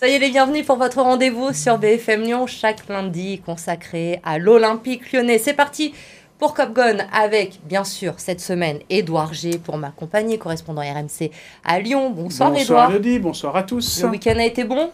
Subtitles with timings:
[0.00, 5.36] Soyez les bienvenus pour votre rendez-vous sur BFM Lyon chaque lundi consacré à l'Olympique lyonnais.
[5.36, 5.92] C'est parti
[6.38, 11.30] pour Cop Gone avec, bien sûr, cette semaine, Édouard G pour m'accompagner, correspondant RMC
[11.66, 12.08] à Lyon.
[12.08, 12.90] Bonsoir, bonsoir Édouard.
[12.92, 14.02] Bonsoir bonsoir à tous.
[14.02, 14.90] Le week-end a été bon?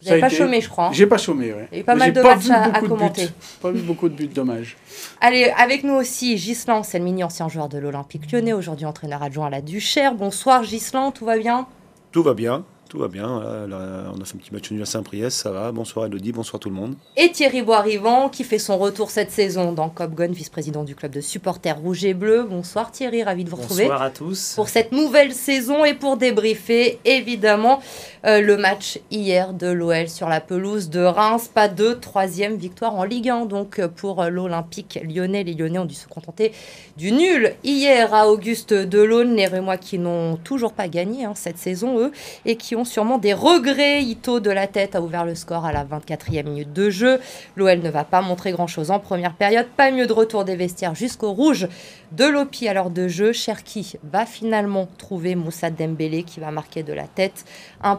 [0.00, 0.86] Vous n'avez pas chômé, je crois.
[0.86, 1.62] hein J'ai pas chômé, oui.
[1.72, 3.30] Il y a eu pas mal de matchs à, à commenter.
[3.60, 4.76] Pas vu beaucoup de buts, dommage.
[5.20, 9.50] Allez, avec nous aussi, Gislan Selmini, ancien joueur de l'Olympique lyonnais, aujourd'hui entraîneur adjoint à
[9.50, 10.14] la Duchère.
[10.14, 11.66] Bonsoir, Gislan, tout va bien?
[12.12, 12.64] Tout va bien.
[12.88, 13.40] Tout va bien.
[13.40, 15.72] Là, là, on a fait un petit match nul à Saint-Priest, ça va.
[15.72, 16.94] Bonsoir Elodie, bonsoir tout le monde.
[17.16, 21.12] Et Thierry Boirivant, qui fait son retour cette saison dans Cop Gun, vice-président du club
[21.12, 22.44] de supporters rouge et bleu.
[22.44, 23.84] Bonsoir Thierry, ravi de vous retrouver.
[23.84, 24.54] Bonsoir à tous.
[24.54, 27.80] Pour cette nouvelle saison et pour débriefer évidemment
[28.26, 31.50] euh, le match hier de l'OL sur la pelouse de Reims.
[31.52, 35.44] Pas de troisième victoire en Ligue 1 donc euh, pour l'Olympique lyonnais.
[35.44, 36.52] Les Lyonnais ont dû se contenter
[36.96, 39.36] du nul hier à Auguste Delaune.
[39.36, 42.12] Les Rémois qui n'ont toujours pas gagné hein, cette saison, eux,
[42.46, 44.02] et qui ont sûrement des regrets.
[44.02, 47.20] Ito de la tête a ouvert le score à la 24e minute de jeu.
[47.56, 49.66] L'OL ne va pas montrer grand-chose en première période.
[49.76, 51.68] Pas mieux de retour des vestiaires jusqu'au rouge
[52.12, 53.32] de Lopi à l'heure de jeu.
[53.32, 57.44] Cherki va finalement trouver Moussa Dembélé qui va marquer de la tête.
[57.82, 57.96] Un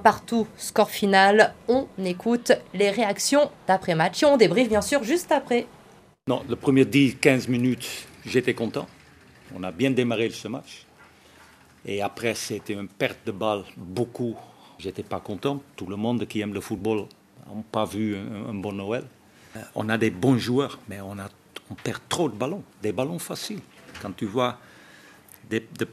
[0.57, 1.53] score final.
[1.67, 5.67] On écoute les réactions d'après-match et on débriefe bien sûr juste après.
[6.27, 8.87] Non, le premier 10-15 minutes, j'étais content.
[9.55, 10.85] On a bien démarré ce match.
[11.85, 14.35] Et après, c'était une perte de balle, beaucoup.
[14.79, 15.61] J'étais pas content.
[15.75, 17.05] Tout le monde qui aime le football
[17.47, 19.05] n'a pas vu un, bon Noël.
[19.75, 21.15] On a des bons joueurs, mais on,
[21.83, 23.61] perd trop de ballons, des ballons faciles.
[24.01, 24.57] Quand tu vois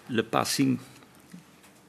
[0.09, 0.78] le passing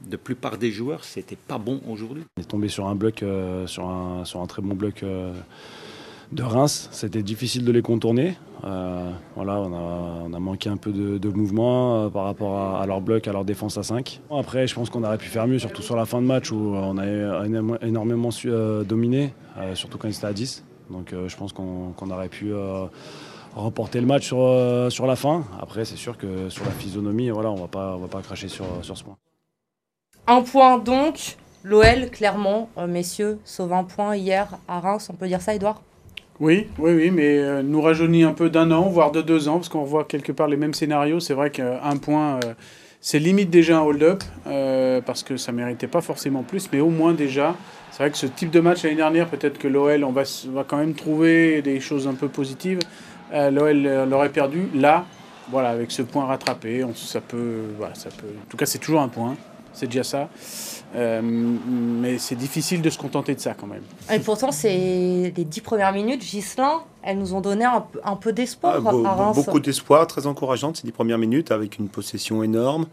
[0.07, 2.23] de plupart des joueurs, c'était pas bon aujourd'hui.
[2.37, 5.33] On est tombé sur un bloc, euh, sur, un, très bon bloc euh,
[6.31, 6.89] de Reims.
[6.91, 8.37] C'était difficile de les contourner.
[8.65, 13.31] Euh, voilà, on a, manqué un peu de, mouvement par rapport à, leur bloc, à
[13.31, 14.21] leur défense à 5.
[14.31, 16.73] Après, je pense qu'on aurait pu faire mieux, surtout sur la fin de match où
[16.75, 17.45] on a
[17.81, 18.51] énormément su
[18.85, 19.33] dominer,
[19.73, 20.63] surtout quand ils étaient à 10.
[20.89, 22.53] Donc je pense qu'on qu aurait pu
[23.55, 25.43] remporter le match sur, la fin.
[25.61, 29.03] Après, c'est sûr que sur la physionomie, voilà, on ne va pas cracher sur ce
[29.03, 29.17] point.
[30.25, 31.35] Un point donc.
[31.65, 35.09] L'OL, clairement, euh, messieurs, sauve un point hier à Reims.
[35.09, 35.81] On peut dire ça, Edouard
[36.39, 39.57] oui, oui, oui, mais euh, nous rajeunit un peu d'un an, voire de deux ans,
[39.57, 41.19] parce qu'on voit quelque part les mêmes scénarios.
[41.19, 42.53] C'est vrai qu'un point, euh,
[42.99, 44.23] c'est limite déjà un hold-up,
[45.05, 47.55] parce que ça méritait pas forcément plus, mais au moins déjà,
[47.91, 50.23] c'est vrai que ce type de match l'année dernière, peut-être que l'OL, on va,
[50.67, 52.79] quand même trouver des choses un peu positives.
[53.31, 54.67] L'OL l'aurait perdu.
[54.73, 55.05] Là,
[55.49, 57.61] voilà, avec ce point rattrapé, ça peut.
[57.81, 59.35] En tout cas, c'est toujours un point.
[59.73, 60.29] C'est déjà ça.
[60.95, 63.81] Euh, mais c'est difficile de se contenter de ça quand même.
[64.11, 68.31] Et pourtant, c'est les dix premières minutes, Gislain, elles nous ont donné un, un peu
[68.31, 69.35] d'espoir ah, beau, à Reims.
[69.35, 72.85] Beaucoup d'espoir, très encourageante ces dix premières minutes avec une possession énorme.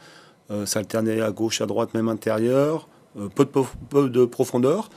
[0.50, 2.88] Euh, ça alternait à gauche, à droite, même intérieur.
[3.18, 3.50] Euh, peu, de,
[3.90, 4.88] peu, de, profondeur.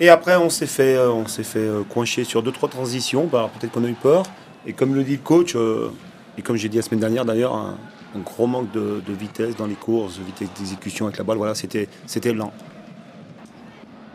[0.00, 3.28] Et après, on s'est fait, on s'est fait coincher sur deux trois transitions.
[3.30, 4.24] Bah, peut-être qu'on a eu peur.
[4.66, 5.54] Et comme le dit le coach,
[6.38, 7.76] et comme j'ai dit la semaine dernière d'ailleurs,
[8.14, 11.38] un, gros manque de, de, vitesse dans les courses, de vitesse d'exécution avec la balle.
[11.38, 11.88] Voilà, c'était
[12.32, 12.52] lent.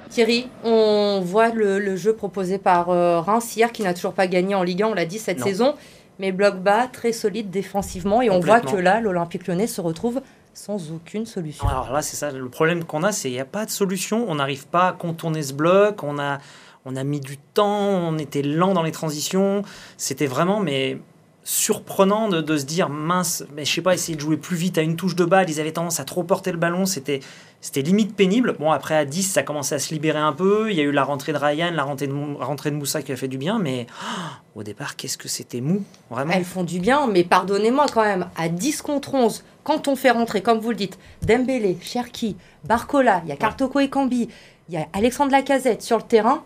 [0.10, 4.28] Thierry, on voit le, le jeu proposé par euh, Reims hier, qui n'a toujours pas
[4.28, 5.46] gagné en Ligue 1, on l'a dit cette non.
[5.46, 5.76] saison,
[6.20, 10.22] mais bloc bas, très solide défensivement, et on voit que là, l'Olympique lyonnais se retrouve
[10.54, 11.68] sans aucune solution.
[11.68, 14.26] Alors là, c'est ça, le problème qu'on a, c'est qu'il n'y a pas de solution,
[14.30, 16.38] on n'arrive pas à contourner ce bloc, on a,
[16.86, 19.64] on a mis du temps, on était lent dans les transitions,
[19.98, 20.98] c'était vraiment, mais
[21.46, 24.80] surprenant de, de, se dire mince, mais je sais pas, essayer de jouer plus vite
[24.80, 27.20] à une touche de balle, ils avaient tendance à trop porter le ballon, c'était
[27.62, 28.56] c'était limite pénible.
[28.60, 30.92] Bon, après à 10, ça commençait à se libérer un peu, il y a eu
[30.92, 33.60] la rentrée de Ryan, la rentrée de, rentrée de Moussa qui a fait du bien,
[33.60, 36.34] mais oh, au départ, qu'est-ce que c'était mou, vraiment.
[36.34, 40.12] Elles font du bien, mais pardonnez-moi quand même, à 10 contre 11, quand on fait
[40.12, 44.30] rentrer, comme vous le dites, Dembélé, Cherki, Barcola, il y a Kartoko et Cambi,
[44.70, 46.44] il y a Alexandre Lacazette sur le terrain,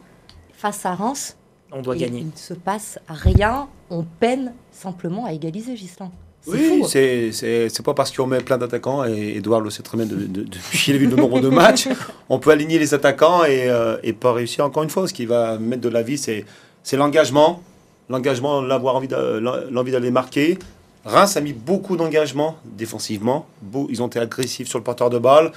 [0.54, 1.38] face à Reims,
[1.72, 2.20] on doit gagner.
[2.20, 6.12] Il ne se passe rien, on peine simplement à égaliser, Gislain.
[6.48, 10.28] Oui, c'est pas parce qu'on met plein d'attaquants, et Edouard le sait très bien depuis
[10.28, 11.90] de, de, qu'il a vu le nombre de matchs,
[12.30, 15.08] on peut aligner les attaquants et, euh, et, pas réussir encore une fois.
[15.08, 16.46] Ce qui va mettre de la vie, c'est
[16.94, 17.62] l'engagement,
[18.10, 20.58] l'engagement, l'avoir envie d'aller marquer.
[21.06, 23.48] Reims a mis beaucoup d'engagement défensivement,
[23.90, 25.52] ils ont été agressifs sur le porteur de balle,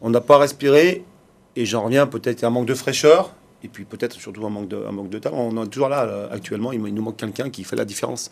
[0.00, 1.04] on n'a pas respiré,
[1.56, 3.32] et j'en reviens peut-être à un manque de fraîcheur,
[3.66, 5.36] et puis peut-être surtout un manque de, un manque de talent.
[5.38, 8.30] On est toujours là, là actuellement, il, il nous manque quelqu'un qui fait la différence.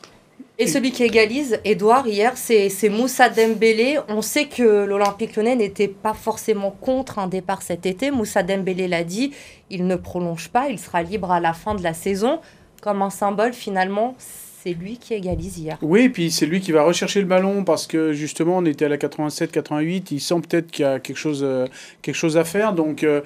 [0.58, 3.98] Et celui qui égalise, Edouard, hier, c'est Moussa Dembélé.
[4.08, 8.12] On sait que l'Olympique lyonnais n'était pas forcément contre un départ cet été.
[8.12, 9.32] Moussa Dembélé l'a dit,
[9.70, 12.40] il ne prolonge pas, il sera libre à la fin de la saison.
[12.82, 14.14] Comme un symbole, finalement,
[14.64, 15.76] c'est lui qui égalise hier.
[15.82, 18.88] Oui, puis c'est lui qui va rechercher le ballon parce que justement on était à
[18.88, 21.66] la 87-88, il sent peut-être qu'il y a quelque chose, euh,
[22.00, 22.72] quelque chose à faire.
[22.72, 23.20] Donc euh,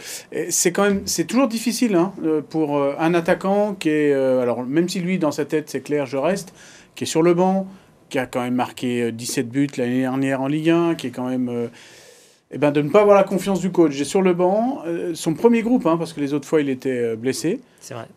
[0.51, 4.89] c'est quand même, c'est toujours difficile hein, euh, pour un attaquant qui est, alors même
[4.89, 6.53] si lui dans sa tête c'est clair, je reste,
[6.97, 7.69] qui est sur le banc,
[8.09, 11.29] qui a quand même marqué 17 buts l'année dernière en Ligue 1, qui est quand
[11.29, 11.71] même
[12.51, 13.93] eh ben, de ne pas avoir la confiance du coach.
[13.93, 14.83] J'ai sur le banc
[15.15, 17.61] son premier groupe, hein, parce que les autres fois il était blessé.
[17.79, 18.09] C'est vrai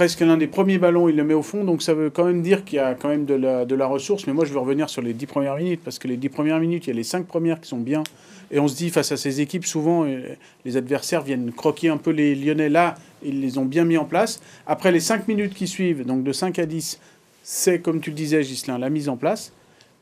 [0.00, 2.40] presque l'un des premiers ballons, il le met au fond, donc ça veut quand même
[2.40, 4.26] dire qu'il y a quand même de la, ressource.
[4.26, 6.58] Mais moi, je veux revenir sur les dix premières minutes, parce que les dix premières
[6.58, 8.02] minutes, il y a les cinq premières qui sont bien.
[8.50, 10.22] Et on se dit, face à ces équipes, souvent, euh,
[10.64, 14.06] les adversaires viennent croquer un peu les Lyonnais là, ils les ont bien mis en
[14.06, 14.40] place.
[14.66, 16.98] Après les cinq minutes qui suivent, donc de 5 à 10,
[17.42, 19.52] c'est, comme tu le disais, Gislain, la mise en place.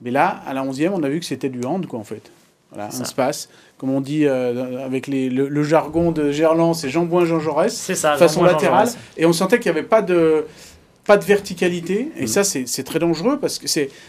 [0.01, 2.31] Mais là, à la 11e, on a vu que c'était du hand, quoi, en fait.
[2.71, 3.49] Voilà, un espace,
[3.79, 7.75] comme on dit euh, avec les, le, jargon de Gerland, c'est Jean Bouin, Jean Jaurès,
[7.75, 8.91] ça, façon latérale.
[9.17, 10.45] Et on sentait qu'il n'y avait pas de,
[11.09, 12.11] pas de verticalité.
[12.19, 12.27] Et mm.
[12.27, 13.67] ça, c'est très dangereux parce que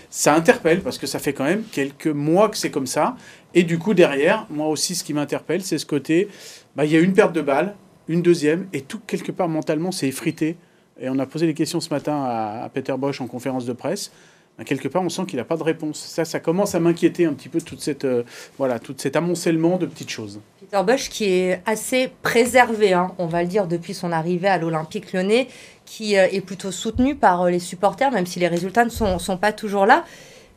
[0.09, 3.15] ça interpelle, parce que ça fait quand même quelques mois que c'est comme ça.
[3.55, 6.27] Et du coup, derrière, moi aussi, ce qui m'interpelle, c'est ce côté,
[6.75, 7.75] bah, il y a une perte de balle,
[8.09, 10.57] une deuxième, et tout, quelque part, mentalement, c'est effrité.
[10.99, 13.73] Et on a posé des questions ce matin à, à Peter Bosch en conférence de
[13.73, 14.11] presse.
[14.59, 15.97] Ben, quelque part, on sent qu'il n'a pas de réponse.
[15.99, 18.23] Ça, ça commence à m'inquiéter un petit peu, toute cette, euh,
[18.57, 20.41] voilà, tout cet amoncellement de petites choses.
[20.59, 24.57] Peter Bosch, qui est assez préservé, hein, on va le dire, depuis son arrivée à
[24.57, 25.47] l'Olympique lyonnais,
[25.85, 29.17] qui euh, est plutôt soutenu par euh, les supporters, même si les résultats ne sont,
[29.17, 30.03] sont pas toujours là.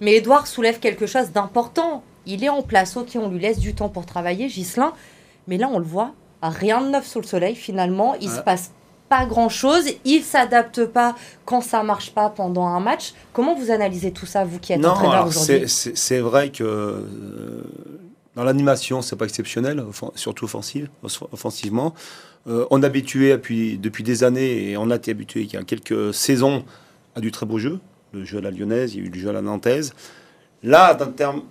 [0.01, 2.03] Mais Edouard soulève quelque chose d'important.
[2.27, 4.95] Il est en place, ok, on lui laisse du temps pour travailler, Gislin.
[5.47, 6.13] Mais là, on le voit,
[6.43, 8.17] rien de neuf sous le soleil, finalement.
[8.21, 8.73] Il se passe
[9.13, 9.85] pas grand-chose.
[10.07, 11.15] Il s'adapte pas
[11.45, 13.13] quand ça marche pas pendant un match.
[13.35, 17.63] Comment vous analysez tout ça, vous qui êtes entraîneur aujourd'hui C'est vrai que euh,
[18.35, 20.89] dans l'animation, c'est pas exceptionnel, surtout offensive,
[21.31, 21.93] offensivement.
[22.47, 25.59] Euh, on est habitué depuis, depuis des années, et on a été habitué il y
[25.59, 26.65] a quelques saisons
[27.15, 27.81] à du très beau jeu.
[28.15, 29.93] Le jeu à la lyonnaise, il y a eu le jeu à la nantaise.
[30.63, 31.43] Là, d'un terme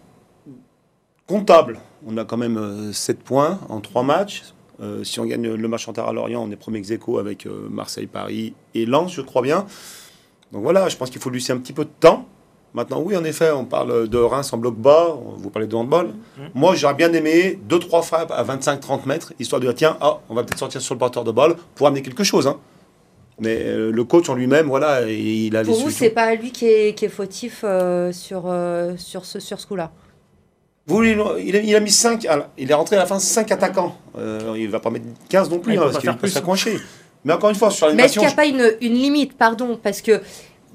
[1.28, 4.46] comptable, on a quand même 7 euh, points en 3 matchs.
[4.82, 7.46] Euh, si on gagne le match en terre à Lorient, on est premier ex avec
[7.46, 9.66] euh, Marseille, Paris et Lens, je crois bien.
[10.52, 12.26] Donc voilà, je pense qu'il faut lui laisser un petit peu de temps.
[12.74, 16.08] Maintenant, oui, en effet, on parle de Reims en bloc bas, vous parlez de handball.
[16.08, 16.42] Mmh.
[16.56, 20.36] Moi, j'aurais bien aimé 2-3 frappes à 25-30 mètres, histoire de dire, tiens, ah, on
[20.36, 22.48] va peut-être sortir sur le porteur de balle pour amener quelque chose.
[22.48, 22.58] Hein.
[23.40, 26.66] Mais euh, le coach en lui-même, voilà, il a Pour vous, c'est pas lui qui
[26.66, 27.66] est, qui est fautif
[28.12, 28.56] sur,
[28.98, 29.92] sur ce, sur ce coup-là?
[31.00, 32.28] Il, a, mis 5,
[32.58, 33.96] il est rentré à la fin 5 attaquants.
[34.18, 36.78] Euh, il ne va pas mettre 15 non plus, hein, parce qu'il va s'accrocher.
[37.24, 39.80] Mais encore une fois, sur Mais est-ce qu'il n'y a pas une, une, limite, pardon
[39.82, 40.22] Parce que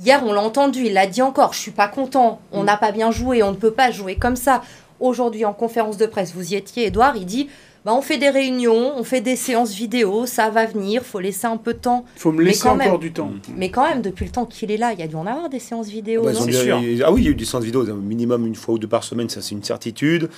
[0.04, 2.66] hier, on l'a entendu, il l'a dit encore, je suis pas content, on mm.
[2.66, 4.62] n'a pas bien joué, on ne peut pas jouer comme ça.
[5.00, 7.48] Aujourd'hui, en conférence de presse, vous y étiez, Edouard, il dit
[7.86, 11.46] bah, on fait des réunions, on fait des séances vidéo, ça va venir, faut laisser
[11.46, 12.04] un peu de temps.
[12.16, 13.30] Il faut me laisser encore du temps.
[13.56, 15.48] Mais quand même, depuis le temps qu'il est là, il y a dû en avoir
[15.48, 16.24] des séances vidéo.
[16.24, 16.80] Bah, sûr.
[17.04, 19.04] ah oui, il y a eu des séances vidéo, minimum une fois ou deux par
[19.04, 20.28] semaine, ça c'est une certitude.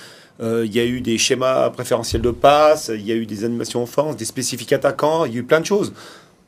[0.41, 3.43] Euh, il y a eu des schémas préférentiels de passe, il y a eu des
[3.43, 5.91] animations offense, des spécifiques attaquants, il y a eu plein de choses.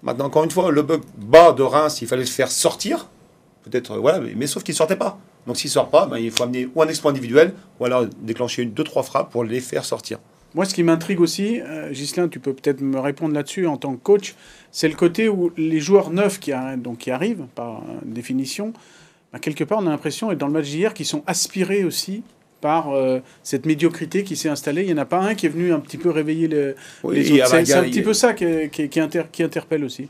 [0.03, 3.07] Maintenant, encore une fois, le bug bas de Reims, il fallait le faire sortir.
[3.63, 5.17] Peut-être, voilà, mais, sauf qu'il ne sortait pas.
[5.47, 8.05] Donc s'il ne sort pas, ben, il faut amener ou un exploit individuel, ou alors
[8.21, 10.19] déclencher une, deux, trois frappes pour les faire sortir.
[10.53, 13.95] Moi, ce qui m'intrigue aussi, euh, Ghislain, tu peux peut-être me répondre là-dessus en tant
[13.95, 14.35] que coach,
[14.71, 18.73] c'est le côté où les joueurs neufs qui, donc, qui arrivent, par définition,
[19.31, 22.23] bah, quelque part, on a l'impression, et dans le match d'hier, qu'ils sont aspirés aussi
[22.59, 24.83] par euh, cette médiocrité qui s'est installée.
[24.83, 26.75] Il n'y en a pas un qui est venu un petit peu réveiller les,
[27.09, 27.65] les autres.
[27.65, 29.01] C'est un petit peu ça qui, qui, qui,
[29.31, 30.09] qui interpelle aussi.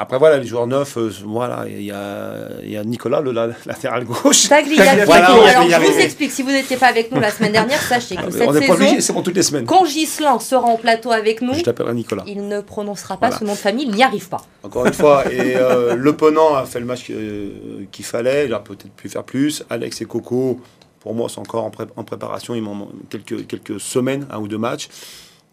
[0.00, 4.04] Après, voilà, les joueurs neufs, euh, voilà, il y a, y a, Nicolas, le latéral
[4.04, 4.48] gauche.
[5.06, 8.14] voilà, Alors, je vous explique, si vous n'étiez pas avec nous la semaine dernière, sachez
[8.14, 9.66] que ah, cette saison, c'est pour toutes les semaines.
[9.66, 12.22] quand Gislain sera en plateau avec nous, je t'appellerai Nicolas.
[12.28, 14.40] Il ne prononcera pas ce nom de famille, il n'y arrive pas.
[14.62, 17.50] Encore une fois, et euh, le Penant a fait le match euh,
[17.90, 19.64] qu'il fallait, il a peut-être pu faire plus.
[19.68, 20.60] Alex et Coco,
[21.00, 24.58] pour moi, sont encore en, en préparation, il manque quelques, quelques semaines, un ou deux
[24.58, 24.88] matchs.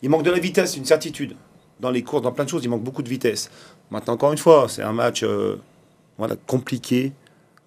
[0.04, 1.36] Il manque de la vitesse, une certitude.
[1.80, 3.50] Dans les courses, dans plein de choses, il manque beaucoup de vitesse.
[3.92, 5.62] Maintenant, encore une fois, c'est un match euh,
[6.18, 7.14] voilà, compliqué.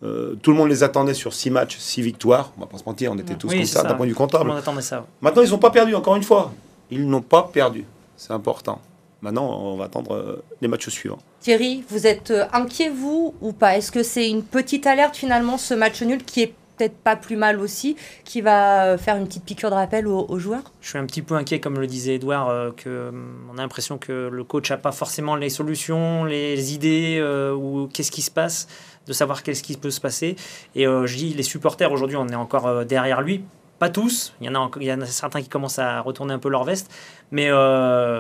[0.03, 2.53] Euh, tout le monde les attendait sur 6 matchs, 6 victoires.
[2.57, 4.53] On va pas se mentir, on était tous comme ça d'un point de vue comptable.
[4.81, 5.07] Ça.
[5.21, 6.53] Maintenant, ils n'ont pas perdu, encore une fois.
[6.91, 7.85] Ils n'ont pas perdu.
[8.17, 8.81] C'est important.
[9.21, 11.19] Maintenant, on va attendre euh, les matchs suivants.
[11.41, 13.77] Thierry, vous êtes inquiet, vous, ou pas?
[13.77, 17.37] Est-ce que c'est une petite alerte, finalement, ce match nul qui est peut-être pas plus
[17.37, 20.99] mal aussi, qui va euh, faire une petite piqûre de rappel aux, joueurs Je suis
[20.99, 24.29] un petit peu inquiet, comme le disait Edouard, euh, que hum, on a l'impression que
[24.33, 28.69] le coach n'a pas forcément les solutions, les idées, euh, ou qu'est-ce qui se passe,
[29.07, 30.37] de savoir qu'est-ce qui peut se passer.
[30.75, 33.43] Et je dis, les supporters, aujourd'hui, on est encore derrière lui.
[33.79, 36.35] Pas tous, il y, en a, il y en a certains qui commencent à retourner
[36.35, 36.93] un peu leur veste,
[37.31, 37.49] mais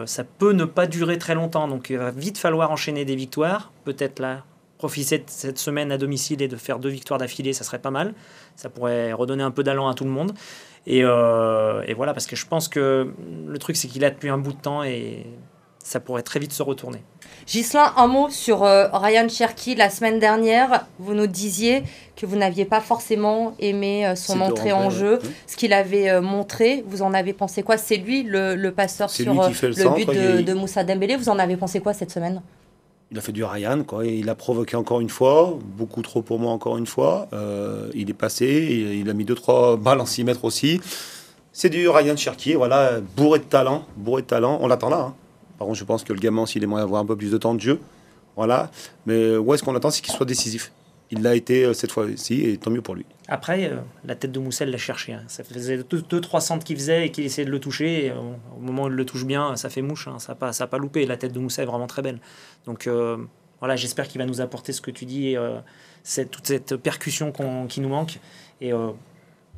[0.06, 1.68] ça peut ne pas durer très longtemps.
[1.68, 4.44] Donc il va vite falloir enchaîner des victoires, peut-être là
[4.78, 7.90] profiter de cette semaine à domicile et de faire deux victoires d'affilée, ça serait pas
[7.90, 8.14] mal.
[8.56, 10.32] Ça pourrait redonner un peu d'allant à tout le monde.
[10.87, 13.12] Et, euh, et, voilà, parce que je pense que
[13.47, 15.26] le truc, c'est qu'il a depuis un bout de temps et
[15.82, 17.02] ça pourrait très vite se retourner.
[17.47, 19.75] Gislain, un mot sur euh, Ryan Cherky.
[19.75, 21.82] La semaine dernière, vous nous disiez
[22.14, 26.85] que vous n'aviez pas forcément aimé euh, son entrée en jeu, ce qu'il avait montré.
[26.87, 27.76] Vous en avez pensé quoi?
[27.76, 31.16] C'est lui le, passeur sur le, but de, de, Moussa Dembélé.
[31.16, 32.42] Vous en avez pensé quoi cette semaine?
[33.10, 34.04] Il a fait du Ryan, quoi.
[34.06, 37.28] il a provoqué encore une fois, beaucoup trop pour moi encore une fois.
[37.32, 38.46] Euh, il est passé,
[39.00, 40.80] il a mis 2-3 balles en 6 mètres aussi.
[41.52, 44.58] C'est du Ryan Cherky, voilà, bourré de talent, bourré de talent.
[44.60, 45.00] On l'attend là.
[45.00, 45.14] Hein.
[45.58, 47.54] Par contre, je pense que le gamin, s'il aimerait avoir un peu plus de temps
[47.54, 47.80] de jeu,
[48.36, 48.70] voilà.
[49.06, 50.70] Mais où est-ce qu'on attend, c'est qu'il soit décisif
[51.10, 53.04] il l'a été euh, cette fois-ci et tant mieux pour lui.
[53.28, 55.12] Après, euh, la tête de Moussel l'a cherché.
[55.12, 55.23] Hein.
[55.28, 58.06] Ça faisait 2-3 centres qu'il faisait et qu'il essayait de le toucher.
[58.06, 58.14] Et, euh,
[58.56, 60.08] au moment où il le touche bien, ça fait mouche.
[60.08, 60.18] Hein.
[60.18, 61.04] Ça n'a pas, ça pas loupé.
[61.06, 62.20] La tête de Moussel est vraiment très belle.
[62.66, 62.88] Donc
[63.61, 65.37] voilà, j'espère qu'il va nous apporter ce que tu dis,
[66.02, 67.32] cette, toute cette percussion
[67.68, 68.18] qui nous manque.
[68.61, 68.73] Et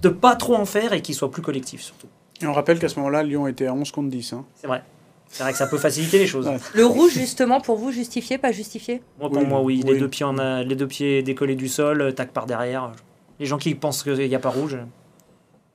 [0.02, 2.08] de pas trop en faire et qu'il soit plus collectif surtout.
[2.42, 4.32] Et on rappelle qu'à ce moment-là, Lyon était à 11 contre 10.
[4.32, 4.46] Hein.
[4.54, 4.82] C'est vrai.
[5.28, 6.50] C'est vrai que ça peut faciliter les choses.
[6.74, 9.02] Le rouge, justement, pour vous, justifié, pas justifié?
[9.20, 9.82] Moi, pour moi, oui.
[9.86, 12.92] Les, deux pieds en les deux pieds décollés du sol, euh, tac par derrière.
[13.40, 14.78] Les gens qui pensent qu'il n'y a pas rouge.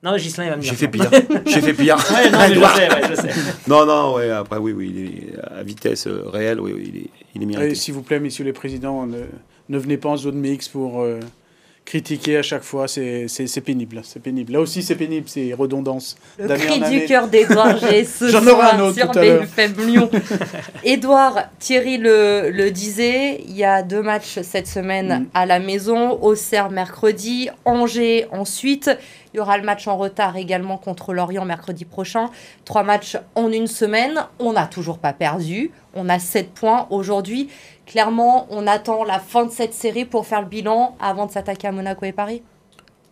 [0.02, 0.70] Non, Gislain, il va me dire.
[0.70, 1.10] J'ai fait pire.
[1.46, 1.96] J'ai fait pire.
[1.96, 3.30] ouais, non, je sais, ouais, je sais.
[3.66, 7.10] non, non, ouais, après, oui, oui, il est à vitesse euh, réelle, oui, il est,
[7.34, 7.74] il est mérité.
[7.74, 9.22] S'il vous plaît, messieurs les présidents, ne,
[9.68, 11.02] ne venez pas en zone mix pour.
[11.02, 11.18] Euh,
[11.86, 14.02] critiquer à chaque fois, c'est pénible.
[14.04, 14.52] C'est pénible.
[14.52, 16.16] Là aussi, c'est pénible, c'est redondance.
[16.38, 18.06] Le cri du cœur d'Edouard G.
[18.28, 20.10] J'en aurai un autre sur BFM Lyon.
[20.84, 25.26] Edouard, Thierry le, le, disait, il y a deux matchs cette semaine mm.
[25.32, 26.20] à la maison.
[26.20, 28.90] Auxerre mercredi, Angers ensuite.
[29.32, 32.30] Il y aura le match en retard également contre Lorient mercredi prochain.
[32.64, 34.24] Trois matchs en une semaine.
[34.38, 35.70] On n'a toujours pas perdu.
[35.94, 37.48] On a sept points aujourd'hui.
[37.86, 41.68] Clairement, on attend la fin de cette série pour faire le bilan avant de s'attaquer
[41.68, 42.42] à Monaco et Paris.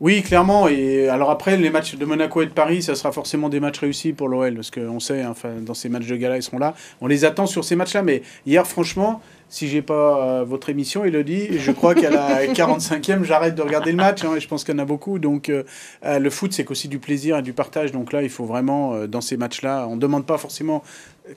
[0.00, 0.68] Oui, clairement.
[0.68, 3.78] Et alors après, les matchs de Monaco et de Paris, ça sera forcément des matchs
[3.78, 6.74] réussis pour l'OL, parce qu'on sait, enfin, dans ces matchs de gala, ils seront là.
[7.00, 8.02] On les attend sur ces matchs-là.
[8.02, 13.22] Mais hier, franchement, si j'ai pas euh, votre émission, Elodie, je crois qu'à la 45e,
[13.22, 14.24] j'arrête de regarder le match.
[14.24, 15.20] Hein, et je pense qu'il y en a beaucoup.
[15.20, 15.62] Donc, euh,
[16.04, 17.92] euh, le foot, c'est aussi du plaisir et du partage.
[17.92, 20.82] Donc là, il faut vraiment, dans ces matchs-là, on ne demande pas forcément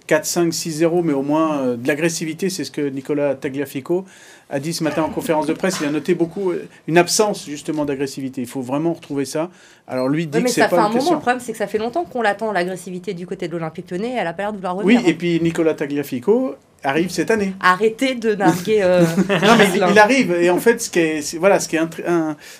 [0.07, 2.49] 4, 5, 6-0, mais au moins de l'agressivité.
[2.49, 4.05] C'est ce que Nicolas Tagliafico
[4.49, 5.77] a dit ce matin en conférence de presse.
[5.81, 6.51] Il a noté beaucoup
[6.87, 8.41] une absence justement d'agressivité.
[8.41, 9.49] Il faut vraiment retrouver ça.
[9.87, 11.11] Alors lui dit que c'est pas fait un moment.
[11.11, 14.15] Le problème, c'est que ça fait longtemps qu'on l'attend l'agressivité du côté de l'Olympique Lyonnais.
[14.17, 15.01] Elle a pas l'air de vouloir revenir.
[15.01, 17.53] Oui, et puis Nicolas Tagliafico arrive cette année.
[17.59, 18.79] Arrêtez de narguer.
[18.81, 20.31] Euh, non, mais il, arrive.
[20.33, 21.81] Et en fait, ce qui est, voilà, ce qui est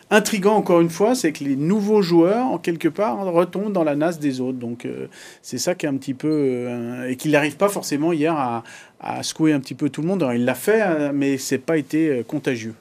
[0.09, 3.95] intriguant, encore une fois, c'est que les nouveaux joueurs, en quelque part, retombent dans la
[3.95, 4.57] nasse des autres.
[4.57, 5.07] Donc, euh,
[5.41, 6.29] c'est ça qui est un petit peu.
[6.31, 8.63] Euh, et qu'il n'arrive pas forcément hier à,
[8.99, 10.23] à, secouer un petit peu tout le monde.
[10.23, 12.73] Alors, il l'a fait, mais c'est pas été contagieux.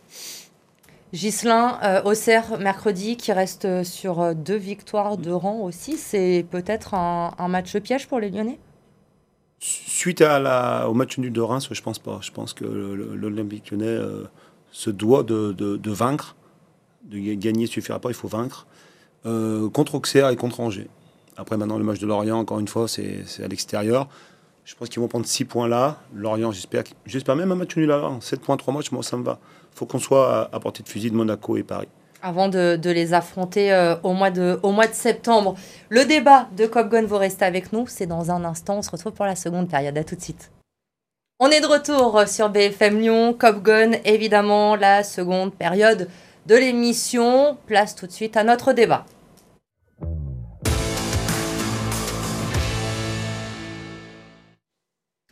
[1.12, 5.96] Gislin, Auxerre, mercredi, qui reste sur deux victoires de rang aussi.
[5.96, 8.58] C'est peut-être un, un match piège pour les Lyonnais?
[9.58, 12.18] Suite à la, au match nul de Reims, je pense pas.
[12.22, 14.24] Je pense que l'Olympique lyonnais euh,
[14.70, 16.36] se doit de, de, vaincre.
[17.04, 18.66] De gagner suffira pas, il faut vaincre.
[19.24, 20.88] Euh, contre Auxerre et contre Angers.
[21.36, 24.08] Après, maintenant, le match de Lorient, encore une fois, c'est à l'extérieur.
[24.64, 26.00] Je pense qu'ils vont prendre 6 points là.
[26.14, 28.10] Lorient, j'espère même un match nul là.
[28.20, 29.38] 7 points, 3 matchs, moi, ça me va.
[29.72, 31.88] Il faut qu'on soit à portée de fusil de Monaco et Paris
[32.22, 34.58] avant de, les affronter euh, au, mois de,
[34.92, 35.56] septembre.
[35.88, 37.86] Le débat de Copgon, vous restez avec nous.
[37.86, 38.78] C'est dans un instant.
[38.78, 39.96] On se retrouve pour la seconde période.
[39.96, 40.50] À tout de suite.
[41.38, 43.34] On est de retour sur BFM Lyon.
[43.34, 46.08] Copgon, évidemment, la seconde période
[46.46, 47.58] de l'émission.
[47.66, 49.04] Place tout de suite à notre débat.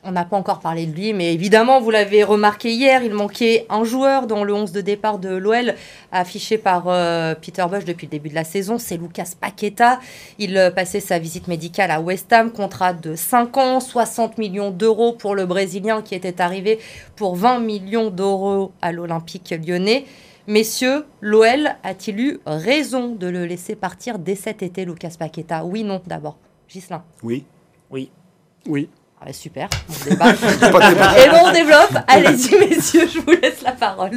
[0.07, 3.65] On n'a pas encore parlé de lui, mais évidemment, vous l'avez remarqué hier, il manquait
[3.71, 5.75] un joueur dans le 11 de départ de l'OL,
[6.13, 10.01] affiché par euh, Peter Bosch depuis le début de la saison, c'est Lucas Paqueta.
[10.39, 14.71] Il euh, passait sa visite médicale à West Ham, contrat de 5 ans, 60 millions
[14.71, 16.79] d'euros pour le Brésilien qui était arrivé
[17.17, 20.05] pour 20 millions d'euros à l'Olympique lyonnais.
[20.47, 25.65] Messieurs, l'OL a-t-il eu raison de le laisser partir dès cet été, Lucas Paqueta?
[25.65, 26.37] Oui, non, d'abord.
[26.69, 27.47] Gislain Oui.
[27.91, 28.11] Oui.
[28.67, 28.91] Oui.
[29.27, 30.33] Ah, super, on débat.
[31.25, 31.97] Et bon, on développe.
[32.09, 34.11] Allez-y, messieurs, je vous laisse la parole.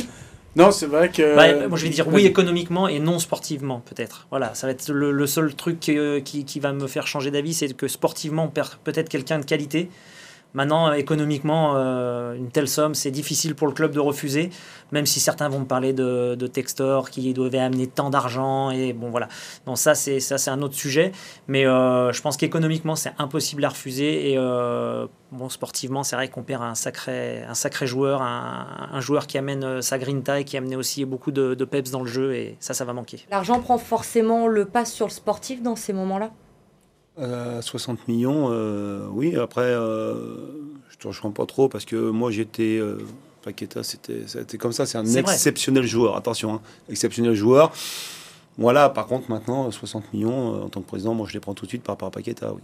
[0.57, 1.35] Non, c'est vrai que.
[1.35, 4.27] Bah, moi, je vais dire oui économiquement et non sportivement, peut-être.
[4.31, 7.73] Voilà, ça va être le, seul truc qui, qui, va me faire changer d'avis, c'est
[7.73, 9.89] que sportivement, on perd peut-être quelqu'un de qualité.
[10.57, 14.49] Maintenant, économiquement, euh, une telle somme, c'est difficile pour le club de refuser,
[14.91, 18.71] même si certains vont me parler de, Textor qui devait amener tant d'argent.
[18.71, 19.27] Et bon, voilà.
[19.67, 21.11] Bon, ça, c'est, ça, c'est un autre sujet.
[21.47, 24.31] Mais euh, je pense qu'économiquement, c'est impossible à refuser.
[24.31, 29.27] Et euh, bon, sportivement, c'est vrai qu'on perd un sacré, un sacré joueur, un, joueur
[29.27, 32.33] qui amène sa grinta et qui amenait aussi beaucoup de, de peps dans le jeu.
[32.33, 33.27] Et ça, ça va manquer.
[33.29, 36.31] L'argent prend forcément le pas sur le sportif dans ces moments-là?
[37.17, 39.35] 60 euh, millions, euh, oui.
[39.35, 40.13] Après, euh,
[40.89, 42.79] je te rejoins pas trop parce que moi j'étais.
[43.43, 44.85] Paqueta, c'était comme ça.
[44.85, 46.15] C'est un exceptionnel joueur.
[46.15, 47.71] Attention, hein, exceptionnel joueur.
[48.57, 51.65] Voilà, par contre, maintenant, 60 millions, en tant que président, moi je les prends tout
[51.65, 52.61] de suite par rapport à Paqueta, oui.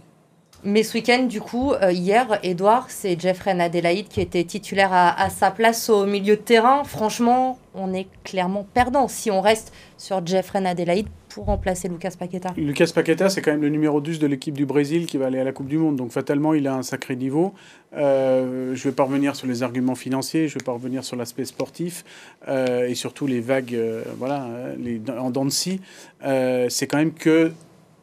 [0.66, 5.50] Mais ce week-end, du coup, hier, Edouard, c'est Jeffrey Adelaide qui était titulaire à, sa
[5.50, 6.84] place au milieu de terrain.
[6.84, 12.54] Franchement, on est clairement perdant si on reste sur Jeffrey Adelaide pour remplacer Lucas Paqueta
[12.56, 15.40] Lucas Paqueta, c'est quand même le numéro 12 de l'équipe du Brésil qui va aller
[15.40, 15.96] à la Coupe du Monde.
[15.96, 17.54] Donc fatalement, il a un sacré niveau.
[17.96, 21.02] Euh, je ne vais pas revenir sur les arguments financiers, je ne vais pas revenir
[21.02, 22.04] sur l'aspect sportif
[22.46, 24.48] euh, et surtout les vagues euh, voilà,
[24.78, 25.80] les, en dents de scie.
[26.22, 27.50] c'est quand même que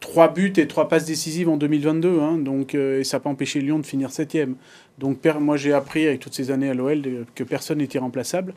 [0.02, 2.20] trois buts et trois passes décisives en 2022.
[2.20, 4.56] Hein, donc, et ça n'a pas empêché Lyon de finir septième.
[4.98, 7.02] Donc moi, j'ai appris avec toutes ces années à l'OL
[7.34, 8.54] que personne n'était remplaçable.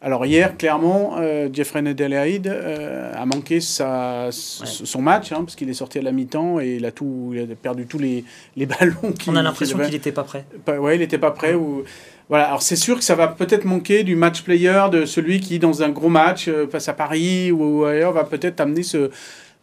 [0.00, 5.68] Alors hier, clairement, euh, Jeffrey Nedelaide euh, a manqué sa, son match, hein, parce qu'il
[5.68, 8.24] est sorti à la mi-temps et il a, tout, il a perdu tous les,
[8.56, 9.12] les ballons.
[9.26, 10.44] On a l'impression qu'il n'était pas prêt.
[10.78, 11.54] Oui, il n'était pas prêt.
[11.54, 11.82] Ou...
[12.28, 15.58] Voilà, alors c'est sûr que ça va peut-être manquer du match player, de celui qui,
[15.58, 19.10] dans un gros match, euh, face à Paris ou ailleurs, va peut-être amener ce...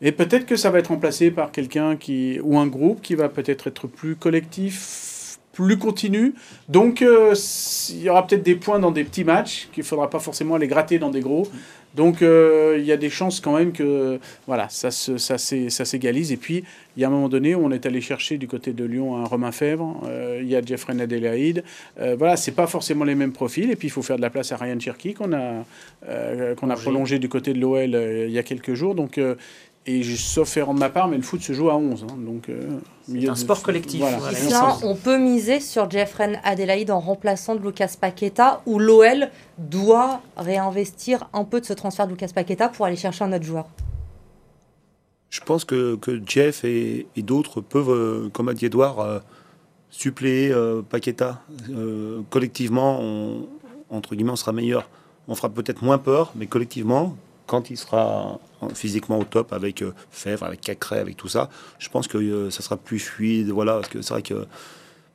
[0.01, 2.41] Et peut-être que ça va être remplacé par quelqu'un qui...
[2.43, 4.81] ou un groupe qui va peut-être être plus collectif,
[5.55, 6.35] plus continu.
[6.67, 7.33] Donc, euh,
[7.89, 10.57] il y aura peut-être des points dans des petits matchs qu'il ne faudra pas forcément
[10.57, 11.47] les gratter dans des gros.
[11.95, 16.33] Donc, euh, il y a des chances quand même que voilà, ça, se, ça, s'égalise.
[16.33, 16.65] Et puis,
[16.97, 19.15] il y a un moment donné où on est allé chercher du côté de Lyon
[19.15, 20.01] un Romain Fèvre.
[20.05, 21.63] Euh, il y a Jeffrey Nadelaide.
[22.17, 23.71] voilà, c'est pas forcément les mêmes profils.
[23.71, 25.63] Et puis, il faut faire de la place à Ryan Cherky qu'on a,
[26.55, 27.95] qu'on a prolongé du côté de l'OL
[28.27, 28.93] il y a quelques jours.
[28.93, 29.17] Donc,
[29.87, 32.03] et sauf erreur de ma part, mais le foot se joue à 11.
[32.03, 34.03] Hein, donc, euh, c'est un sport collectif.
[34.83, 41.29] on peut miser sur Jeffrey Adelaide en remplaçant de Lucas Paqueta, où l'OL doit réinvestir
[41.33, 43.67] un peu de ce transfert de Lucas Paqueta pour aller chercher un autre joueur.
[45.29, 49.19] Je pense que, que Jeff et, d'autres peuvent, euh, comme a dit Edouard, euh,
[49.91, 50.53] suppléer
[50.89, 51.41] Paqueta.
[52.29, 53.47] collectivement, on,
[53.89, 54.89] entre guillemets, on sera meilleur.
[55.27, 58.39] On fera peut-être moins peur, mais collectivement, quand il sera
[58.73, 62.49] physiquement au top avec euh, Fèvre, avec Cacré, avec tout ça, je pense que euh,
[62.49, 63.49] ça sera plus fluide.
[63.49, 64.45] Voilà, parce que c'est vrai que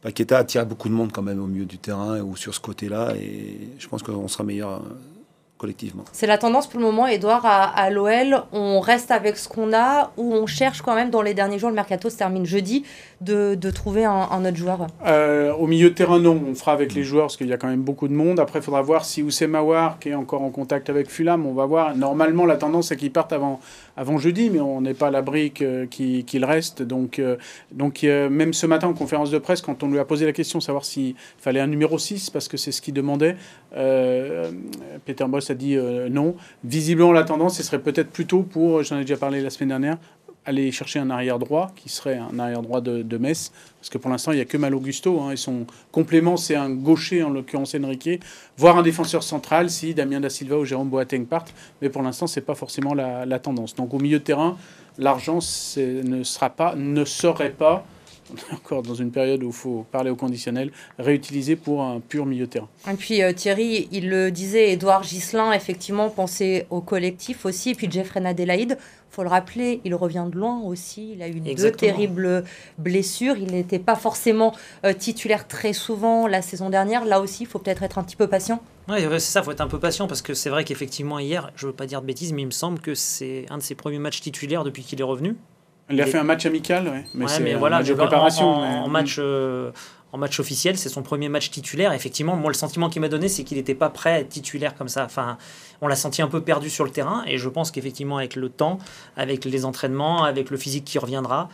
[0.03, 3.15] Paqueta attire beaucoup de monde quand même au milieu du terrain ou sur ce côté-là,
[3.17, 4.81] et je pense qu'on sera meilleur euh,
[5.61, 6.05] collectivement.
[6.13, 8.45] C'est la tendance pour le moment, Edouard, à, l'OL.
[8.51, 11.69] On reste avec ce qu'on a ou on cherche quand même dans les derniers jours,
[11.69, 12.85] le mercato se termine jeudi,
[13.21, 14.87] de, de trouver un, autre joueur?
[15.07, 16.41] Euh, Au milieu de terrain, non.
[16.49, 18.41] On fera avec les joueurs parce qu'il y a quand même beaucoup de monde.
[18.41, 21.67] Après, il faudra voir si Mawar, qui est encore en contact avec Fulham, on va
[21.67, 21.95] voir.
[21.95, 23.61] Normalement, la tendance, c'est qu'il parte avant,
[23.99, 26.81] avant jeudi, mais on n'est pas à l'abri qu'il reste.
[26.81, 27.37] Donc, euh,
[27.71, 30.59] donc même ce matin en conférence de presse, quand on lui a posé la question,
[30.61, 33.37] savoir s'il fallait un numéro 6, parce que c'est ce qu'il demandait,
[33.77, 34.51] euh,
[35.05, 36.35] Peter Boss a dit euh, non.
[36.65, 39.99] Visiblement, la tendance, ce serait peut-être plutôt pour, j'en ai déjà parlé la semaine dernière,
[40.47, 43.99] aller chercher un arrière droit qui serait un arrière droit de, de Metz, parce que
[43.99, 47.23] pour l'instant il n'y a que Mal Augusto, hein, et son complément c'est un gaucher
[47.23, 48.21] en l'occurrence Enrique,
[48.57, 52.27] voire un défenseur central si Damien da Silva ou Jérôme Boateng partent, mais pour l'instant
[52.27, 53.75] c'est pas forcément la, tendance.
[53.75, 54.57] Donc au milieu de terrain,
[54.99, 55.41] l'argent
[55.77, 57.85] ne sera pas, ne serait pas
[58.33, 62.01] on est encore dans une période où il faut parler au conditionnel, réutilisé pour un
[62.01, 62.69] pur milieu de terrain.
[62.91, 67.75] Et puis euh, Thierry, il le disait, Edouard Gislin, effectivement, pensait au collectif aussi, et
[67.75, 68.79] puis Jeffrey Adelaide,
[69.11, 72.45] faut le rappeler, il revient de loin aussi, il a eu deux terribles
[72.79, 77.47] blessures, il n'était pas forcément euh, titulaire très souvent la saison dernière, là aussi, il
[77.47, 78.63] faut peut-être être un petit peu patient.
[78.89, 81.53] Oui, c'est ça, il faut être un peu patient parce que c'est vrai qu'effectivement hier,
[81.57, 83.63] je ne veux pas dire de bêtises, mais il me semble que c'est un de
[83.63, 85.37] ses premiers matchs titulaires depuis qu'il est revenu.
[85.91, 87.05] Il a fait un match amical, ouais.
[87.15, 88.47] mais, c'est voilà, match de préparation.
[88.47, 89.71] En, match, euh,
[90.13, 91.93] en match officiel, c'est son premier match titulaire.
[91.93, 94.75] Effectivement, moi, le sentiment qu'il m'a donné, c'est qu'il n'était pas prêt à être titulaire
[94.75, 95.05] comme ça.
[95.05, 95.39] Enfin,
[95.81, 97.25] on l'a senti un peu perdu sur le terrain.
[97.27, 98.79] Et je pense qu'effectivement, avec le temps,
[99.17, 101.49] avec les entraînements, avec le physique qui reviendra,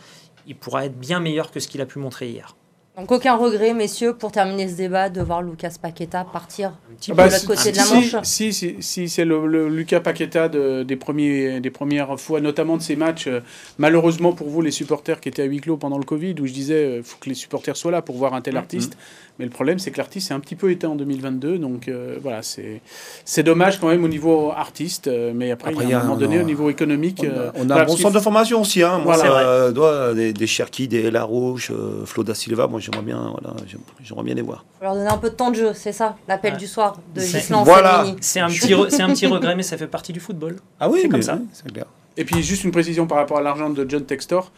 [0.45, 2.55] il pourra être bien meilleur que ce qu'il a pu montrer hier.
[2.97, 7.11] Donc aucun regret, messieurs, pour terminer ce débat, de voir Lucas Paqueta partir un petit
[7.11, 10.95] peu de l'autre côté de la Manche Si, si, si, c'est le, Lucas Paqueta des,
[10.95, 13.41] premiers, des premières fois, notamment de ces matchs, euh,
[13.77, 16.53] malheureusement pour vous, les supporters qui étaient à huis clos pendant le Covid, où je
[16.53, 18.97] disais, il euh, faut que les supporters soient là pour voir un tel artiste.
[19.37, 21.59] Mais le problème, c'est que l'artiste est un petit peu éteint en 2022.
[21.59, 25.07] Donc euh, voilà, c'est dommage quand même au niveau artiste.
[25.35, 27.23] mais après, il y a un moment donné, au niveau économique.
[27.53, 28.81] On a, un bon centre de formation aussi.
[28.81, 28.97] Hein.
[29.03, 31.71] Moi, voilà, doit, des, des Cherki, des Larouche,
[32.05, 32.65] Flo da Silva.
[32.65, 34.63] Moi, j'aimerais bien, voilà, j'aime- j'aimerais bien les voir.
[34.79, 36.59] Faut leur donner un peu de temps de jeu, c'est ça, l'appel Ouais.
[36.59, 38.05] du soir de Gislan Voilà.
[38.21, 40.57] C'est un, petit re- c'est un petit regret, mais ça fait partie du football.
[40.79, 41.35] Ah oui, C'est mais comme ça.
[41.35, 41.85] oui, c'est clair.
[42.15, 44.51] Et puis juste une précision par rapport à l'argent de John Textor.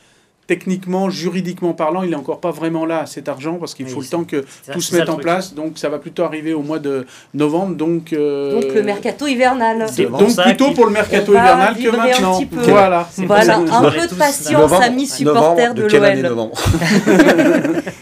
[0.49, 4.01] Techniquement, juridiquement parlant, il n'est encore pas vraiment là, cet argent, parce qu'il Oui, faut
[4.01, 5.21] le temps que tout se mette en truc.
[5.21, 5.53] place.
[5.53, 7.75] Donc ça va plutôt arriver au mois de novembre.
[7.75, 9.85] Donc, euh, Donc le mercato hivernal.
[9.95, 12.39] Donc plutôt pour le mercato hivernal que maintenant.
[12.39, 12.61] petit peu.
[12.63, 13.07] Voilà.
[13.17, 16.21] Voilà, un peu de patience, amis supporters de, l'OL.
[16.23, 16.55] novembre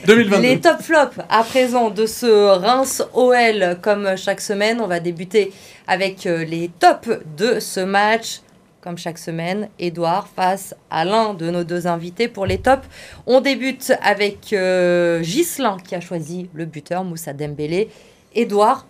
[0.06, 0.38] 2022.
[0.48, 5.52] Les top flops à présent de ce Reims OL, comme chaque semaine, on va débuter
[5.86, 8.40] avec euh, les tops de ce match.
[8.88, 12.88] Comme chaque semaine, Edouard face à l'un de nos deux invités pour les tops.
[13.26, 17.90] On débute avec euh, qui a choisi le buteur, Moussa Dembélé.
[18.34, 18.88] Edouard,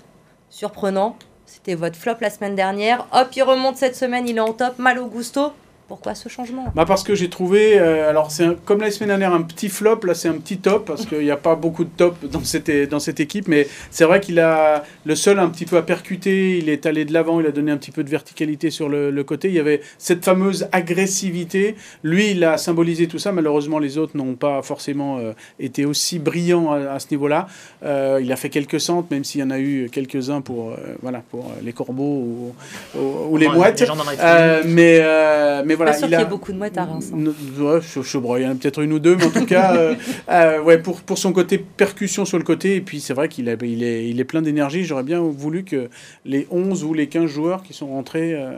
[0.51, 3.07] surprenant, c'était votre flop la semaine dernière.
[3.11, 4.77] Hop, il remonte cette semaine, il est en top.
[4.77, 5.51] Mal au gusto.
[5.87, 6.65] Pourquoi ce changement?
[6.75, 10.01] Bah parce que j'ai trouvé, euh, alors c'est comme la semaine dernière un petit flop,
[10.03, 12.69] là c'est un petit top parce qu'il n'y a pas beaucoup de top dans cette,
[12.89, 16.57] dans cette équipe, mais c'est vrai qu'il a le seul un petit peu à percuter,
[16.57, 19.11] il est allé de l'avant, il a donné un petit peu de verticalité sur le,
[19.11, 23.79] le côté, il y avait cette fameuse agressivité, lui il a symbolisé tout ça, malheureusement
[23.79, 27.47] les autres n'ont pas forcément euh, été aussi brillants à, à ce niveau-là,
[27.83, 30.75] Euh, il a fait quelques centres, même s'il y en a eu quelques-uns pour, euh,
[31.01, 32.53] voilà, pour les corbeaux ou,
[32.95, 33.83] ou- ou les mouettes.
[34.19, 36.25] Euh, mais, euh, mais voilà, Pas sûr il qu'il y a...
[36.25, 37.11] ait beaucoup de mouettes à Reims.
[37.13, 37.17] hein.
[37.17, 37.29] Ne-
[37.63, 39.45] Ouais, je, je broie, il y en a peut-être une ou deux, mais en tout
[39.45, 39.95] cas, euh,
[40.29, 43.47] euh, ouais, pour, pour son côté percussion sur le côté, et puis c'est vrai qu'il
[43.61, 44.83] il est, il est plein d'énergie.
[44.83, 45.89] J'aurais bien voulu que
[46.25, 48.51] les 11 ou les 15 joueurs qui sont rentrés, euh,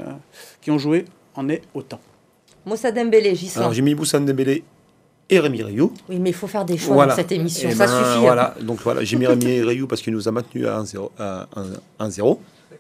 [0.62, 1.06] qui ont joué,
[1.36, 2.00] en aient autant.
[2.66, 3.62] Moussa Dembélé, Ghislain.
[3.62, 4.64] Alors j'ai mis Boussane Dembélé
[5.30, 5.94] et Rémi Rayou.
[6.10, 7.14] Oui, mais il faut faire des choix Voilà.
[7.14, 8.18] dans cette émission, Eh ça ben, suffit.
[8.18, 8.22] hein.
[8.22, 12.38] Voilà, donc voilà, j'ai mis Rémi Rayou parce qu'il nous a maintenu à 1-0.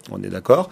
[0.07, 0.15] À 1-0.
[0.19, 0.69] On est d'accord.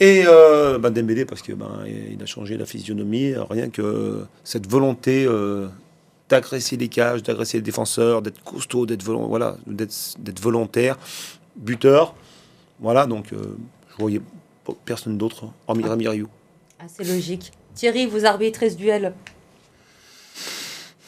[0.00, 4.68] Et euh, ben, Dembélé parce que ben, il a changé la physionomie, rien que cette
[4.68, 5.68] volonté euh,
[6.28, 10.98] d'agresser les cages, d'agresser les défenseurs, d'être costaud, d'être voilà, d'être volontaire,
[11.56, 12.14] buteur.
[12.80, 13.56] Voilà, donc euh,
[13.92, 14.20] je voyais
[14.84, 16.28] personne d'autre hormis Rémi Rayou.
[16.80, 17.52] Ah, c'est logique.
[17.74, 19.12] Thierry, vous arbitrez ce duel?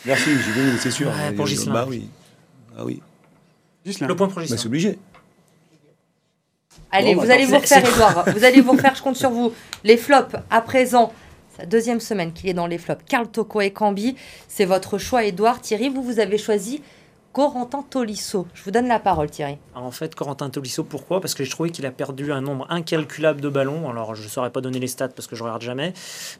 [0.05, 1.09] Merci, j'ai gagné, c'est sûr.
[1.09, 1.73] Ouais, pour Euh.
[1.73, 2.09] Bah oui.
[2.79, 3.03] Ah oui.
[3.85, 4.07] Gislain.
[4.07, 4.57] Le point pour Bah, Gislain.
[4.59, 4.99] c'est obligé.
[6.97, 8.25] Allez, vous bah, allez vous refaire, Edouard.
[8.35, 9.53] Vous allez vous refaire, je compte sur vous.
[9.85, 11.13] Les flops, à présent,
[11.59, 13.03] sa deuxième semaine qu'il est dans les flops.
[13.07, 14.17] Carl Toko et Cambi,
[14.49, 15.61] c'est votre choix, Edouard.
[15.61, 16.83] Thierry, vous, vous avez choisi
[17.37, 18.46] Corentin Tolisso.
[18.55, 19.59] Je vous donne la parole, Thierry.
[19.75, 21.20] Alors, en fait, Corentin Tolisso, pourquoi?
[21.20, 23.90] Parce que je trouvais qu'il a perdu un nombre incalculable de ballons.
[23.90, 25.92] Alors, je ne saurais pas donner les stats parce que je regarde jamais.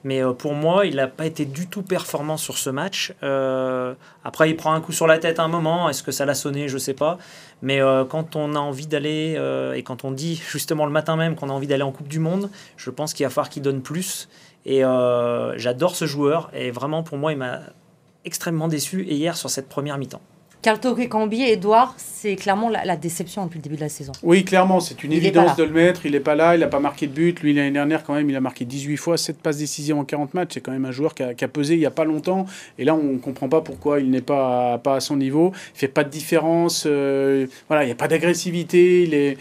[0.05, 3.13] Mais euh, pour moi, il n'a pas été du tout performant sur ce match.
[3.23, 3.93] Euh,
[4.25, 5.91] après, il prend un coup sur la tête à un moment.
[5.91, 6.67] Est-ce que ça l'a sonné?
[6.67, 7.19] Je ne sais pas.
[7.61, 9.39] Mais euh, quand on a envie d'aller,
[9.75, 12.21] et quand on dit justement le matin même qu'on a envie d'aller en Coupe du
[12.21, 14.31] Monde, je pense qu'il va falloir qu'il donne plus.
[14.65, 14.81] Et
[15.57, 16.49] j'adore ce joueur.
[16.55, 17.61] Et vraiment, pour moi, il m'a
[18.25, 19.05] extrêmement déçu.
[19.05, 20.23] Hier, sur cette première mi-temps.
[20.67, 23.89] Carl Toko et Cambi, Edouard, c'est clairement la, la déception depuis le début de la
[23.89, 24.11] saison.
[24.25, 26.07] Oui, clairement, c'est une Il évidence de le mettre.
[26.07, 27.39] Il n'est pas là, il n'a pas marqué de but.
[27.41, 30.35] Lui, l'année dernière, quand même, il a marqué 18 fois, 7 passes décisives en 40
[30.35, 30.55] matchs.
[30.55, 32.47] C'est quand même un joueur qui a, qui a pesé il n'y a pas longtemps.
[32.81, 35.53] Et là, on ne comprend pas pourquoi il n'est pas, à- pas à son niveau.
[35.77, 36.83] Il fait pas de différence.
[36.85, 39.05] euh, voilà, il n'y a pas d'agressivité.
[39.05, 39.37] Il est,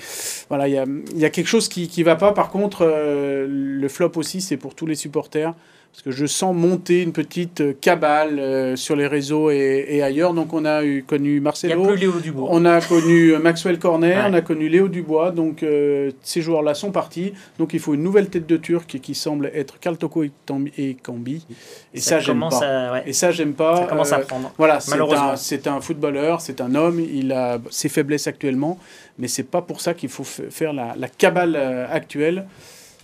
[0.48, 2.34] voilà, il y a, il y a quelque chose qui ne va pas.
[2.34, 5.56] Par contre, euh, le flop aussi, c'est pour tous les supporters.
[5.96, 10.04] Parce que je sens monter une petite euh, cabale euh, sur les réseaux et, et
[10.04, 10.34] ailleurs.
[10.34, 11.86] Donc, on a eu, connu a Marcelo.
[11.86, 12.50] plus Léo Dubois.
[12.52, 14.16] On a connu euh, Maxwell Ouais.
[14.28, 17.32] on a connu Léo Dubois, donc euh, ces joueurs-là sont partis.
[17.60, 20.96] Donc il faut une nouvelle tête de Turc qui semble être Kaltoko et, Tambi- et
[20.96, 21.46] Cambi.
[21.94, 22.66] Et ça, j'aime commence pas.
[22.90, 23.78] à, ouais, Et ça, j'aime pas.
[23.78, 24.52] ça commence à Euh, prendre.
[24.58, 25.32] Voilà, c'est Malheureusement.
[25.32, 28.78] un, c'est un footballeur, c'est un homme, il a ses faiblesses actuellement,
[29.18, 32.48] mais c'est pas pour ça qu'il faut faire la, la cabale euh, actuelle.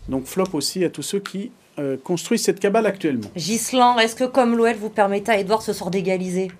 [0.09, 1.51] Donc flop aussi à tous ceux qui
[1.81, 3.27] euh, construisent cette cabale actuellement.
[3.35, 6.51] Gislan, est-ce que comme l'OL vous permettez à Edouard ce soir d'égaliser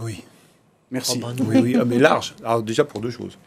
[0.00, 0.22] Oui.
[0.90, 1.20] Merci.
[1.22, 1.44] Oh, bah.
[1.48, 2.34] Oui, oui, ah, mais large.
[2.44, 3.38] Alors déjà pour deux choses.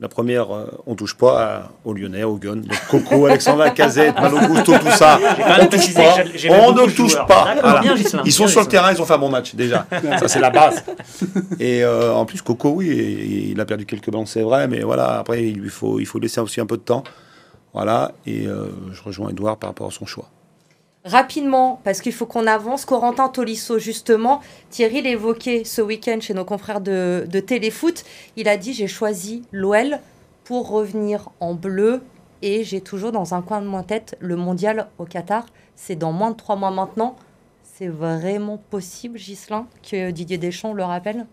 [0.00, 2.56] La première, euh, on touche pas à- aux Lyonnais, aux Gun.
[2.56, 5.20] Donc Coco, Alexandre Lacazette, Malo Gusto, tout ça.
[5.60, 6.16] On touche pas.
[6.50, 7.54] On ne le touche pas.
[7.62, 7.80] Voilà.
[7.80, 9.86] bien, Ils sont bien, sur le terrain, ils ont fait un bon match déjà.
[10.18, 10.82] Ça c'est la base.
[11.60, 15.20] Et euh, en plus Coco, oui, il a perdu quelques ballons, c'est vrai, mais voilà.
[15.20, 17.04] Après, il lui faut, il faut laisser aussi un peu de temps.
[17.74, 18.12] Voilà.
[18.24, 20.30] Et euh, je rejoins Edouard par rapport à son choix.
[21.04, 26.46] Rapidement, parce qu'il faut qu'on avance, Corentin Tolisso, justement, Thierry l'évoquait ce week-end chez nos
[26.46, 28.04] confrères de, de Téléfoot.
[28.36, 29.98] Il a dit J'ai choisi l'OL
[30.44, 32.00] pour revenir en bleu
[32.40, 35.44] et j'ai toujours dans un coin de ma tête le mondial au Qatar.
[35.76, 37.16] C'est dans moins de trois mois maintenant.
[37.62, 41.26] C'est vraiment possible, Gislain, que Didier Deschamps le rappelle?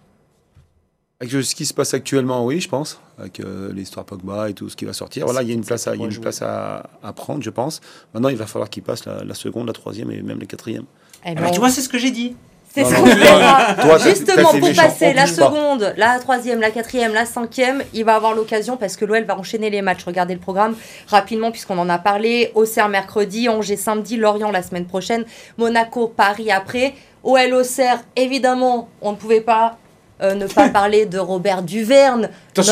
[1.22, 4.70] Avec ce qui se passe actuellement, oui, je pense, avec euh, l'histoire Pogba et tout
[4.70, 5.26] ce qui va sortir.
[5.26, 7.44] Voilà, il y a une place à, il y a une place à, à prendre,
[7.44, 7.80] je pense.
[8.14, 10.86] Maintenant, il va falloir qu'il passe la, la seconde, la troisième et même la quatrième.
[11.24, 12.36] Eh Ah ben, tu vois, c'est ce que j'ai dit.
[12.74, 13.98] C'est ce qu'on verra.
[14.00, 18.78] Justement, pour passer la seconde, la troisième, la quatrième, la cinquième, il va avoir l'occasion
[18.78, 20.06] parce que l'OL va enchaîner les matchs.
[20.06, 20.76] Regardez le programme
[21.08, 22.52] rapidement puisqu'on en a parlé.
[22.56, 25.26] Auxerre mercredi, Angers samedi, Lorient la semaine prochaine,
[25.58, 26.96] Monaco, Paris après.
[27.24, 29.78] OL Auxerre, évidemment, on ne pouvait pas
[30.22, 32.30] euh, ne pas parler de Robert Duverne,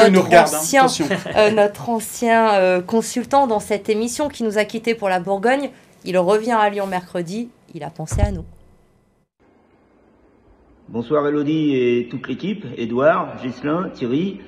[0.10, 0.50] nous regarde.
[0.54, 0.88] hein, ancien,
[1.36, 5.70] euh, notre ancien euh, consultant dans cette émission qui nous a quittés pour la Bourgogne.
[6.06, 7.50] Il revient à Lyon mercredi.
[7.74, 8.46] Il a pensé à nous.
[10.88, 14.40] Bonsoir Elodie et toute l'équipe, Edouard, Gislin, Thierry.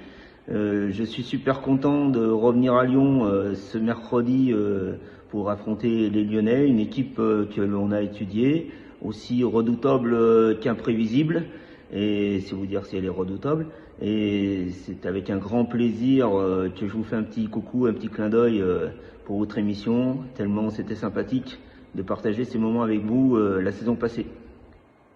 [0.49, 4.95] Euh, je suis super content de revenir à Lyon euh, ce mercredi euh,
[5.29, 8.71] pour affronter les Lyonnais, une équipe euh, que l'on a étudiée,
[9.03, 11.45] aussi redoutable euh, qu'imprévisible.
[11.93, 13.67] Et c'est vous dire si elle est redoutable.
[14.01, 17.93] Et c'est avec un grand plaisir euh, que je vous fais un petit coucou, un
[17.93, 18.87] petit clin d'œil euh,
[19.25, 21.59] pour votre émission, tellement c'était sympathique
[21.93, 24.25] de partager ces moments avec vous euh, la saison passée.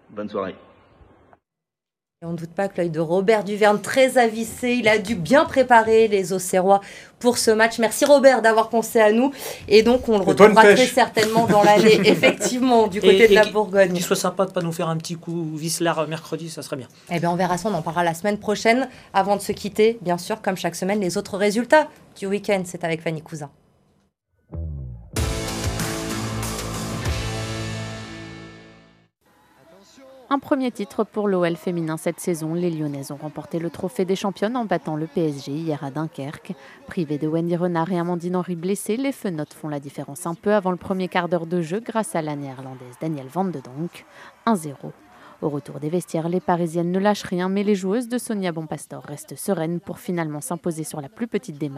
[0.10, 0.56] Bonne soirée.
[2.22, 5.16] Et on ne doute pas que l'œil de Robert Duverne, très avissé, il a dû
[5.16, 6.80] bien préparer les Auxerrois
[7.20, 7.78] pour ce match.
[7.78, 9.34] Merci Robert d'avoir pensé à nous.
[9.68, 13.36] Et donc on le retrouvera très certainement dans l'année, effectivement, du côté Et- de et
[13.36, 13.92] la Bourgogne.
[13.92, 16.88] Qu'il soit sympa de pas nous faire un petit coup Vislar mercredi, ça serait bien.
[17.12, 18.88] Eh bien on verra ça, on en parlera la semaine prochaine.
[19.14, 22.86] Avant de se quitter, bien sûr, comme chaque semaine, les autres résultats du week-end, c'est
[22.86, 23.50] avec Fanny Cousin.
[30.32, 32.56] Un premier titre pour l'OL féminin cette saison.
[32.56, 36.54] Les Lyonnaises ont remporté le trophée des championnes en battant le PSG hier à Dunkerque.
[36.88, 40.54] Privées de Wendy Renard et Amandine Henry blessées, les Fenotes font la différence un peu
[40.54, 44.06] avant le premier quart d'heure de jeu grâce à la néerlandaise Danielle Van de Donk.
[44.48, 44.74] 1-0.
[45.42, 49.04] Au retour des vestiaires, les Parisiennes ne lâchent rien, mais les joueuses de Sonia Bonpastor
[49.04, 51.70] restent sereines pour finalement s'imposer sur la plus petite des.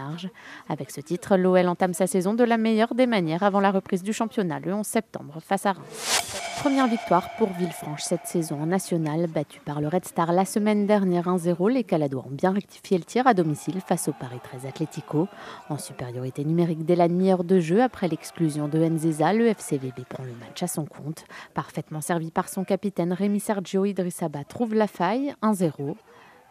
[0.70, 4.04] Avec ce titre, l'OL entame sa saison de la meilleure des manières avant la reprise
[4.04, 6.34] du championnat le 11 septembre face à Reims.
[6.60, 10.88] Première victoire pour Villefranche cette saison en national, battue par le Red Star la semaine
[10.88, 11.72] dernière 1-0.
[11.72, 15.28] Les Caladois ont bien rectifié le tir à domicile face au Paris 13 Atlético.
[15.70, 20.24] En supériorité numérique dès la demi-heure de jeu, après l'exclusion de Nzeza, le FCVB prend
[20.24, 21.26] le match à son compte.
[21.54, 25.96] Parfaitement servi par son capitaine Rémi Sergio Idrissaba trouve la faille 1-0.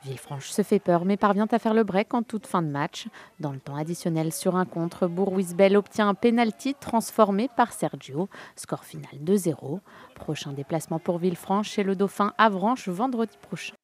[0.03, 3.07] Villefranche se fait peur mais parvient à faire le break en toute fin de match.
[3.39, 8.29] Dans le temps additionnel sur un contre, Bourg-Wisbel obtient un penalty transformé par Sergio.
[8.57, 9.79] Score final 2-0.
[10.17, 13.75] Prochain déplacement pour Villefranche chez le Dauphin Avranches vendredi prochain.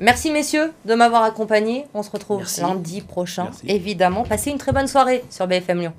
[0.00, 1.86] Merci messieurs de m'avoir accompagné.
[1.94, 2.62] On se retrouve Merci.
[2.62, 3.66] lundi prochain, Merci.
[3.68, 4.24] évidemment.
[4.24, 5.94] Passez une très bonne soirée sur BFM Lyon.